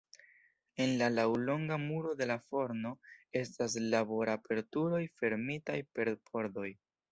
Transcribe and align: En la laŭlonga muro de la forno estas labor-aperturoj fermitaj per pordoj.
En 0.85 0.93
la 1.01 1.09
laŭlonga 1.17 1.77
muro 1.83 2.13
de 2.21 2.27
la 2.31 2.37
forno 2.53 2.93
estas 3.43 3.77
labor-aperturoj 3.95 5.05
fermitaj 5.23 5.81
per 5.99 6.15
pordoj. 6.33 6.69